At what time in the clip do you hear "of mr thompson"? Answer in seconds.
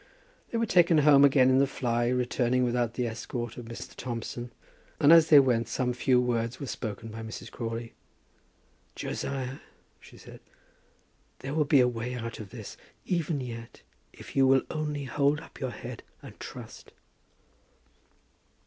3.55-4.49